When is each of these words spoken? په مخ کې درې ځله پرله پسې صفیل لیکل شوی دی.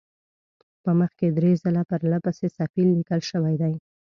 په 0.83 0.91
مخ 0.99 1.11
کې 1.19 1.27
درې 1.37 1.51
ځله 1.63 1.81
پرله 1.89 2.17
پسې 2.25 2.47
صفیل 2.57 2.87
لیکل 2.97 3.21
شوی 3.31 3.55
دی. 3.61 3.73